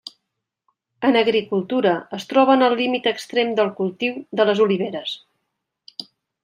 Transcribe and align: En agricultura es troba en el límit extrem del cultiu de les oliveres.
En 1.09 1.17
agricultura 1.19 1.91
es 2.19 2.25
troba 2.31 2.57
en 2.59 2.67
el 2.69 2.77
límit 2.81 3.11
extrem 3.13 3.55
del 3.61 3.71
cultiu 3.83 4.19
de 4.41 4.51
les 4.51 4.65
oliveres. 4.69 5.15